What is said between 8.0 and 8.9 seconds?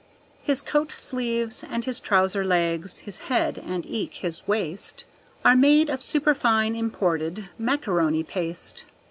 paste.